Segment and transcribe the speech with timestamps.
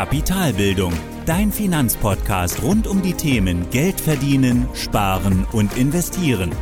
[0.00, 0.94] Kapitalbildung,
[1.26, 6.52] dein Finanzpodcast rund um die Themen Geld verdienen, sparen und investieren.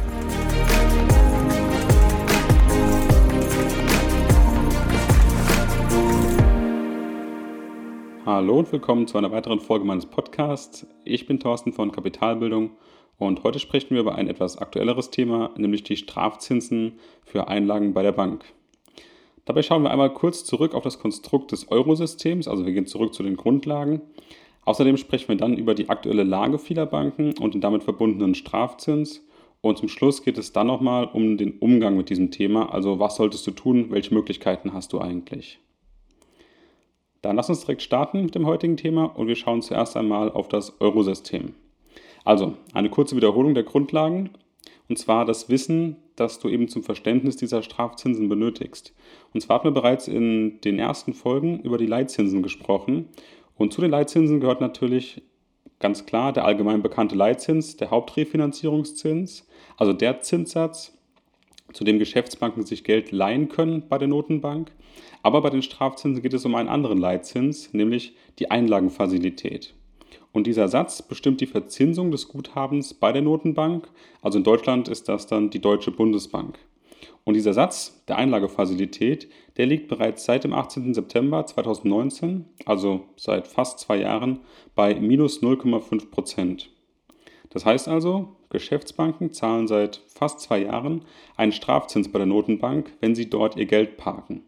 [8.26, 10.88] Hallo und willkommen zu einer weiteren Folge meines Podcasts.
[11.04, 12.72] Ich bin Thorsten von Kapitalbildung
[13.18, 18.02] und heute sprechen wir über ein etwas aktuelleres Thema, nämlich die Strafzinsen für Einlagen bei
[18.02, 18.44] der Bank.
[19.48, 23.14] Dabei schauen wir einmal kurz zurück auf das Konstrukt des Eurosystems, also wir gehen zurück
[23.14, 24.02] zu den Grundlagen.
[24.66, 29.26] Außerdem sprechen wir dann über die aktuelle Lage vieler Banken und den damit verbundenen Strafzins.
[29.62, 33.16] Und zum Schluss geht es dann nochmal um den Umgang mit diesem Thema, also was
[33.16, 35.58] solltest du tun, welche Möglichkeiten hast du eigentlich.
[37.22, 40.48] Dann lass uns direkt starten mit dem heutigen Thema und wir schauen zuerst einmal auf
[40.48, 41.54] das Eurosystem.
[42.26, 44.28] Also eine kurze Wiederholung der Grundlagen
[44.88, 48.94] und zwar das Wissen, das du eben zum Verständnis dieser Strafzinsen benötigst.
[49.32, 53.08] Und zwar hatten wir bereits in den ersten Folgen über die Leitzinsen gesprochen
[53.56, 55.22] und zu den Leitzinsen gehört natürlich
[55.80, 60.94] ganz klar der allgemein bekannte Leitzins, der Hauptrefinanzierungszins, also der Zinssatz,
[61.72, 64.72] zu dem Geschäftsbanken sich Geld leihen können bei der Notenbank.
[65.22, 69.74] Aber bei den Strafzinsen geht es um einen anderen Leitzins, nämlich die Einlagenfazilität.
[70.32, 73.88] Und dieser Satz bestimmt die Verzinsung des Guthabens bei der Notenbank.
[74.22, 76.58] Also in Deutschland ist das dann die Deutsche Bundesbank.
[77.24, 80.94] Und dieser Satz der Einlagefazilität, der liegt bereits seit dem 18.
[80.94, 84.40] September 2019, also seit fast zwei Jahren,
[84.74, 86.70] bei minus 0,5 Prozent.
[87.50, 91.04] Das heißt also, Geschäftsbanken zahlen seit fast zwei Jahren
[91.36, 94.42] einen Strafzins bei der Notenbank, wenn sie dort ihr Geld parken.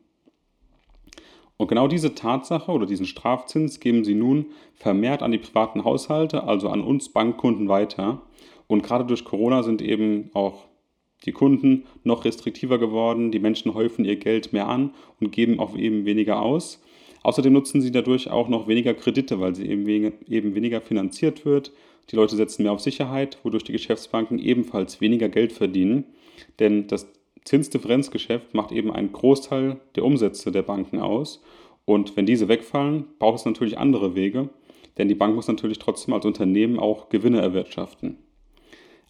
[1.60, 6.44] Und genau diese Tatsache oder diesen Strafzins geben sie nun vermehrt an die privaten Haushalte,
[6.44, 8.22] also an uns Bankkunden weiter.
[8.66, 10.64] Und gerade durch Corona sind eben auch
[11.26, 15.76] die Kunden noch restriktiver geworden, die Menschen häufen ihr Geld mehr an und geben auch
[15.76, 16.82] eben weniger aus.
[17.24, 21.72] Außerdem nutzen sie dadurch auch noch weniger Kredite, weil sie eben, eben weniger finanziert wird.
[22.10, 26.04] Die Leute setzen mehr auf Sicherheit, wodurch die Geschäftsbanken ebenfalls weniger Geld verdienen.
[26.58, 27.06] Denn das
[27.44, 31.42] Zinsdifferenzgeschäft macht eben einen Großteil der Umsätze der Banken aus.
[31.84, 34.50] Und wenn diese wegfallen, braucht es natürlich andere Wege,
[34.98, 38.18] denn die Bank muss natürlich trotzdem als Unternehmen auch Gewinne erwirtschaften.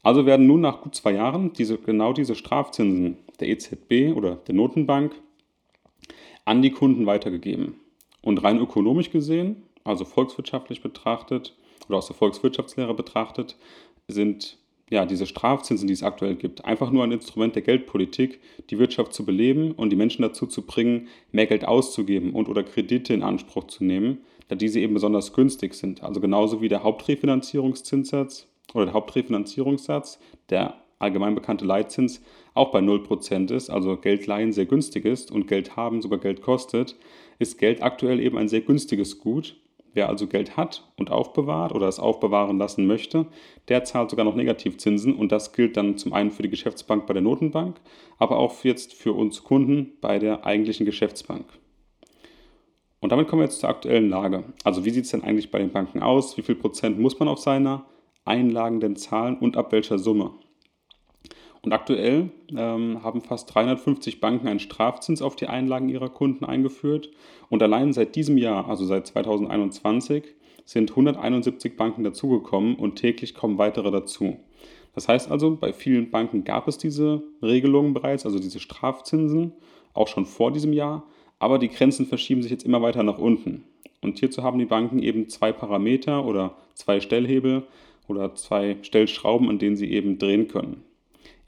[0.03, 4.55] Also werden nun nach gut zwei Jahren diese, genau diese Strafzinsen der EZB oder der
[4.55, 5.13] Notenbank
[6.45, 7.75] an die Kunden weitergegeben.
[8.23, 11.57] Und rein ökonomisch gesehen, also volkswirtschaftlich betrachtet
[11.89, 13.57] oder aus der Volkswirtschaftslehre betrachtet,
[14.09, 14.59] sind
[14.91, 18.41] ja, diese Strafzinsen, die es aktuell gibt, einfach nur ein Instrument der Geldpolitik,
[18.71, 22.65] die Wirtschaft zu beleben und die Menschen dazu zu bringen, mehr Geld auszugeben und oder
[22.65, 24.19] Kredite in Anspruch zu nehmen,
[24.49, 26.03] da diese eben besonders günstig sind.
[26.03, 30.19] Also genauso wie der Hauptrefinanzierungszinssatz oder der Hauptrefinanzierungssatz,
[30.51, 32.21] der allgemein bekannte Leitzins,
[32.55, 36.97] auch bei 0% ist, also Geldleihen sehr günstig ist und Geld haben sogar Geld kostet,
[37.39, 39.60] ist Geld aktuell eben ein sehr günstiges Gut
[39.93, 43.27] Wer also Geld hat und aufbewahrt oder es aufbewahren lassen möchte,
[43.69, 47.13] der zahlt sogar noch Negativzinsen und das gilt dann zum einen für die Geschäftsbank bei
[47.13, 47.81] der Notenbank,
[48.19, 51.47] aber auch jetzt für uns Kunden bei der eigentlichen Geschäftsbank.
[53.01, 54.45] Und damit kommen wir jetzt zur aktuellen Lage.
[54.63, 56.37] Also wie sieht es denn eigentlich bei den Banken aus?
[56.37, 57.87] Wie viel Prozent muss man auf seiner
[58.25, 60.33] Einlagen denn zahlen und ab welcher Summe?
[61.63, 67.11] Und aktuell ähm, haben fast 350 Banken einen Strafzins auf die Einlagen ihrer Kunden eingeführt.
[67.51, 70.25] Und allein seit diesem Jahr, also seit 2021,
[70.65, 74.39] sind 171 Banken dazugekommen und täglich kommen weitere dazu.
[74.95, 79.53] Das heißt also, bei vielen Banken gab es diese Regelungen bereits, also diese Strafzinsen,
[79.95, 81.05] auch schon vor diesem Jahr,
[81.39, 83.65] aber die Grenzen verschieben sich jetzt immer weiter nach unten.
[84.03, 87.65] Und hierzu haben die Banken eben zwei Parameter oder zwei Stellhebel
[88.09, 90.83] oder zwei Stellschrauben, an denen sie eben drehen können.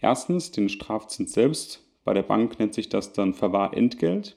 [0.03, 1.81] Erstens den Strafzins selbst.
[2.05, 4.37] Bei der Bank nennt sich das dann Verwahrentgelt.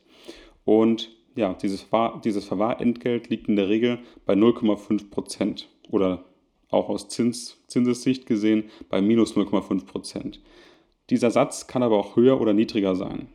[0.63, 6.23] Und ja, dieses, Verwahr, dieses Verwahrentgelt liegt in der Regel bei 0,5 Prozent oder
[6.69, 10.39] auch aus Zins, Zinsessicht gesehen bei minus 0,5 Prozent.
[11.09, 13.27] Dieser Satz kann aber auch höher oder niedriger sein.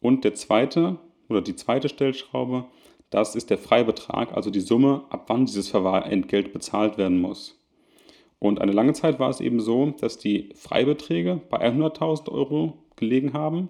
[0.00, 0.98] Und der zweite
[1.28, 2.64] oder die zweite Stellschraube,
[3.10, 7.61] das ist der Freibetrag, also die Summe, ab wann dieses Verwahrentgelt bezahlt werden muss.
[8.42, 13.34] Und eine lange Zeit war es eben so, dass die Freibeträge bei 100.000 Euro gelegen
[13.34, 13.68] haben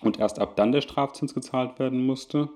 [0.00, 2.48] und erst ab dann der Strafzins gezahlt werden musste.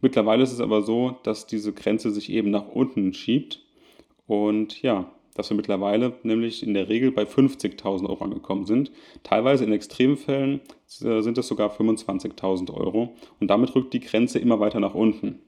[0.00, 3.64] Mittlerweile ist es aber so, dass diese Grenze sich eben nach unten schiebt
[4.28, 8.92] und ja, dass wir mittlerweile nämlich in der Regel bei 50.000 Euro angekommen sind.
[9.24, 10.60] Teilweise in Extremfällen
[11.02, 15.40] äh, sind es sogar 25.000 Euro und damit rückt die Grenze immer weiter nach unten.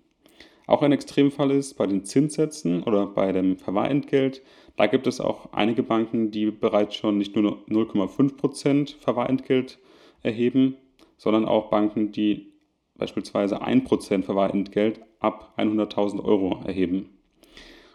[0.67, 4.43] Auch ein Extremfall ist bei den Zinssätzen oder bei dem Verwahrentgelt.
[4.77, 9.79] Da gibt es auch einige Banken, die bereits schon nicht nur 0,5% Verwahrentgelt
[10.23, 10.77] erheben,
[11.17, 12.53] sondern auch Banken, die
[12.97, 17.11] beispielsweise 1% Verwahrentgelt ab 100.000 Euro erheben.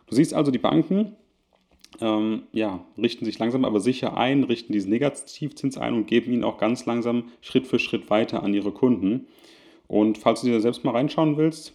[0.08, 1.16] Du siehst also, die Banken
[2.02, 6.44] ähm, ja, richten sich langsam aber sicher ein, richten diesen Negativzins ein und geben ihn
[6.44, 9.28] auch ganz langsam Schritt für Schritt weiter an ihre Kunden.
[9.88, 11.74] Und falls du dir selbst mal reinschauen willst,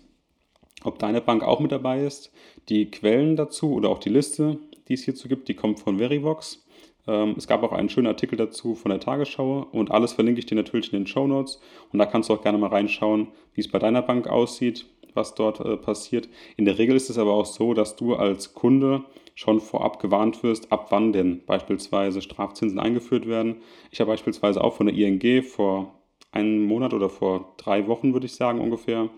[0.84, 2.32] ob deine Bank auch mit dabei ist,
[2.69, 4.58] die Quellen dazu oder auch die Liste,
[4.88, 6.64] die es hierzu gibt, die kommt von Verivox.
[7.06, 10.46] Ähm, es gab auch einen schönen Artikel dazu von der Tagesschau und alles verlinke ich
[10.46, 11.61] dir natürlich in den Show Notes.
[11.93, 15.34] Und da kannst du auch gerne mal reinschauen, wie es bei deiner Bank aussieht, was
[15.34, 16.29] dort äh, passiert.
[16.56, 20.43] In der Regel ist es aber auch so, dass du als Kunde schon vorab gewarnt
[20.43, 23.56] wirst, ab wann denn beispielsweise Strafzinsen eingeführt werden.
[23.90, 25.99] Ich habe beispielsweise auch von der ING vor
[26.31, 29.11] einem Monat oder vor drei Wochen, würde ich sagen ungefähr,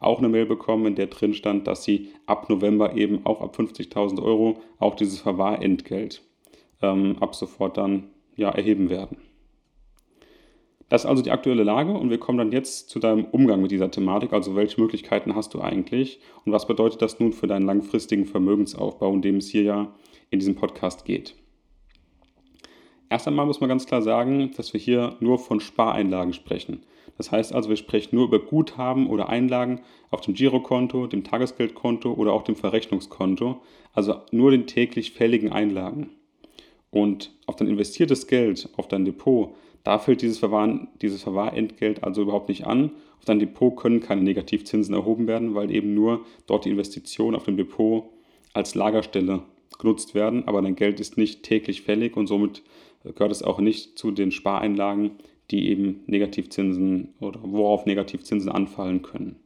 [0.00, 3.56] auch eine Mail bekommen, in der drin stand, dass sie ab November eben auch ab
[3.58, 6.22] 50.000 Euro auch dieses Verwahrentgelt
[6.82, 9.18] ähm, ab sofort dann ja, erheben werden.
[10.88, 13.72] Das ist also die aktuelle Lage und wir kommen dann jetzt zu deinem Umgang mit
[13.72, 14.32] dieser Thematik.
[14.32, 19.10] Also welche Möglichkeiten hast du eigentlich und was bedeutet das nun für deinen langfristigen Vermögensaufbau,
[19.10, 19.94] um dem es hier ja
[20.30, 21.34] in diesem Podcast geht?
[23.16, 26.82] Erst einmal muss man ganz klar sagen, dass wir hier nur von Spareinlagen sprechen.
[27.16, 29.80] Das heißt also, wir sprechen nur über Guthaben oder Einlagen
[30.10, 33.62] auf dem Girokonto, dem Tagesgeldkonto oder auch dem Verrechnungskonto,
[33.94, 36.10] also nur den täglich fälligen Einlagen.
[36.90, 42.20] Und auf dein investiertes Geld, auf dein Depot, da fällt dieses, Verwahren, dieses Verwahrentgelt also
[42.20, 42.90] überhaupt nicht an.
[43.16, 47.44] Auf dein Depot können keine Negativzinsen erhoben werden, weil eben nur dort die Investitionen auf
[47.44, 48.10] dem Depot
[48.52, 49.40] als Lagerstelle
[49.78, 52.62] genutzt werden, aber dein Geld ist nicht täglich fällig und somit
[53.12, 55.12] gehört es auch nicht zu den Spareinlagen,
[55.50, 59.36] die eben Negativzinsen oder worauf Negativzinsen anfallen können.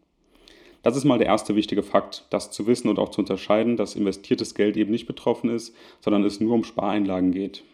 [0.83, 3.97] Das ist mal der erste wichtige Fakt, das zu wissen und auch zu unterscheiden, dass
[3.97, 7.65] investiertes Geld eben nicht betroffen ist, sondern es nur um Spareinlagen geht.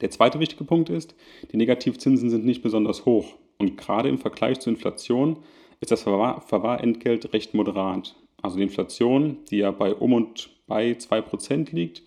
[0.00, 1.14] Der zweite wichtige Punkt ist,
[1.52, 5.38] die Negativzinsen sind nicht besonders hoch und gerade im Vergleich zur Inflation
[5.80, 8.16] ist das Verwahr Verwahrentgelt recht moderat.
[8.42, 12.02] Also die Inflation, die ja bei um und bei 2% liegt,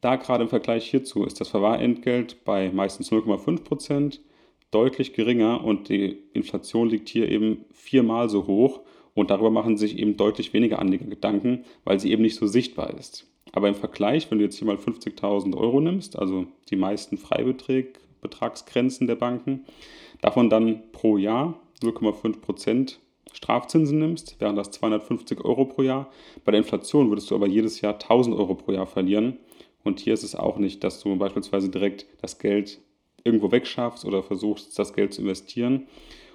[0.00, 4.20] da gerade im Vergleich hierzu ist das Verwahrentgelt bei meistens 0,5%
[4.70, 8.80] deutlich geringer und die Inflation liegt hier eben viermal so hoch
[9.14, 12.96] und darüber machen sich eben deutlich weniger Anleger Gedanken, weil sie eben nicht so sichtbar
[12.98, 13.26] ist.
[13.52, 19.06] Aber im Vergleich, wenn du jetzt hier mal 50.000 Euro nimmst, also die meisten Freibetragsgrenzen
[19.06, 19.64] der Banken,
[20.20, 22.96] davon dann pro Jahr 0,5%
[23.32, 26.10] Strafzinsen nimmst, wären das 250 Euro pro Jahr.
[26.44, 29.38] Bei der Inflation würdest du aber jedes Jahr 1000 Euro pro Jahr verlieren.
[29.84, 32.80] Und hier ist es auch nicht, dass du beispielsweise direkt das Geld
[33.24, 35.86] irgendwo wegschaffst oder versuchst, das Geld zu investieren.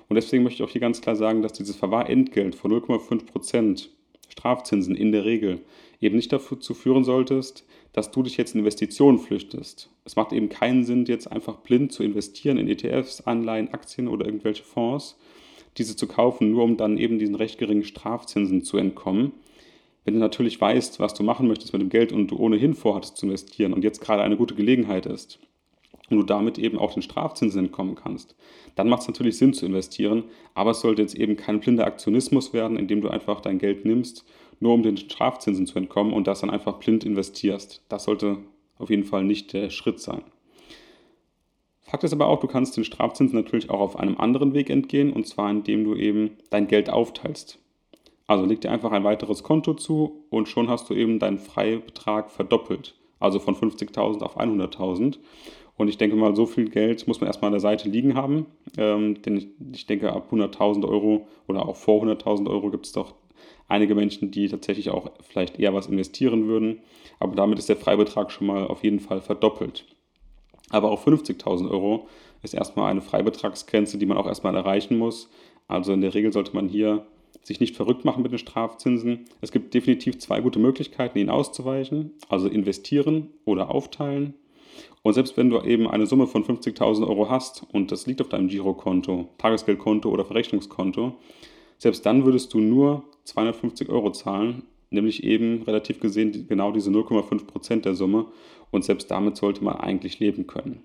[0.10, 3.88] Und deswegen möchte ich auch hier ganz klar sagen, dass dieses Verwahrentgelt von 0,5%
[4.30, 5.62] Strafzinsen in der Regel
[6.01, 9.90] eben nicht dazu führen solltest, dass du dich jetzt in Investitionen flüchtest.
[10.04, 14.25] Es macht eben keinen Sinn, jetzt einfach blind zu investieren in ETFs, Anleihen, Aktien oder
[14.25, 15.18] irgendwelche Fonds,
[15.78, 19.31] diese zu kaufen, nur um dann eben diesen recht geringen Strafzinsen zu entkommen.
[20.06, 23.18] Wenn du natürlich weißt, was du machen möchtest mit dem Geld und du ohnehin vorhattest
[23.18, 25.40] zu investieren und jetzt gerade eine gute Gelegenheit ist
[26.10, 28.36] und du damit eben auch den Strafzinsen entkommen kannst,
[28.76, 32.54] dann macht es natürlich Sinn zu investieren, aber es sollte jetzt eben kein blinder Aktionismus
[32.54, 34.26] werden, indem du einfach dein Geld nimmst
[34.64, 37.84] nur um den Strafzinsen zu entkommen und das dann einfach blind investierst.
[37.90, 38.38] Das sollte
[38.78, 40.24] auf jeden Fall nicht der Schritt sein.
[41.82, 45.14] Fakt ist aber auch, du kannst den Strafzinsen natürlich auch auf einem anderen Weg entgehen,
[45.14, 47.60] und zwar indem du eben dein Geld aufteilst.
[48.33, 52.31] Also leg dir einfach ein weiteres Konto zu und schon hast du eben deinen Freibetrag
[52.31, 52.95] verdoppelt.
[53.19, 55.19] Also von 50.000 auf 100.000.
[55.78, 58.47] Und ich denke mal, so viel Geld muss man erstmal an der Seite liegen haben.
[58.75, 62.92] Ähm, denn ich, ich denke, ab 100.000 Euro oder auch vor 100.000 Euro gibt es
[62.94, 63.13] doch
[63.68, 66.80] einige Menschen, die tatsächlich auch vielleicht eher was investieren würden.
[67.19, 69.85] Aber damit ist der Freibetrag schon mal auf jeden Fall verdoppelt.
[70.71, 72.07] Aber auch 50.000 Euro
[72.42, 75.30] ist erstmal eine Freibetragsgrenze, die man auch erstmal erreichen muss.
[75.68, 77.06] Also in der Regel sollte man hier
[77.44, 79.26] sich nicht verrückt machen mit den Strafzinsen.
[79.42, 82.12] Es gibt definitiv zwei gute Möglichkeiten, ihnen auszuweichen.
[82.30, 84.33] Also investieren oder aufteilen.
[85.04, 88.30] Und selbst wenn du eben eine Summe von 50.000 Euro hast und das liegt auf
[88.30, 91.18] deinem Girokonto, Tagesgeldkonto oder Verrechnungskonto,
[91.78, 97.45] selbst dann würdest du nur 250 Euro zahlen, nämlich eben relativ gesehen genau diese 0,5
[97.45, 98.28] Prozent der Summe
[98.71, 100.83] und selbst damit sollte man eigentlich leben können.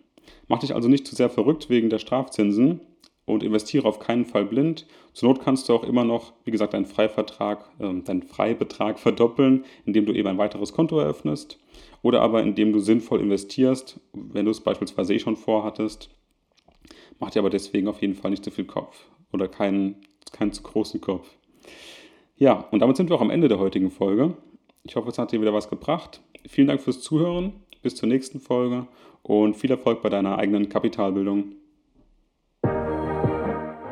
[0.48, 2.80] Mach dich also nicht zu sehr verrückt wegen der Strafzinsen
[3.28, 4.86] und investiere auf keinen Fall blind.
[5.12, 9.64] Zur Not kannst du auch immer noch, wie gesagt, deinen Freivertrag, äh, deinen Freibetrag verdoppeln,
[9.84, 11.58] indem du eben ein weiteres Konto eröffnest
[12.02, 16.10] oder aber indem du sinnvoll investierst, wenn du es beispielsweise eh schon vorhattest.
[17.18, 19.96] Mach dir aber deswegen auf jeden Fall nicht zu viel Kopf oder keinen,
[20.32, 21.28] keinen zu großen Kopf.
[22.36, 24.36] Ja, und damit sind wir auch am Ende der heutigen Folge.
[24.84, 26.22] Ich hoffe, es hat dir wieder was gebracht.
[26.46, 27.52] Vielen Dank fürs Zuhören.
[27.82, 28.86] Bis zur nächsten Folge
[29.22, 31.52] und viel Erfolg bei deiner eigenen Kapitalbildung.